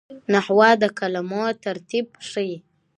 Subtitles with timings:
[0.33, 2.57] نحوه د کلمو ترتیب ښيي.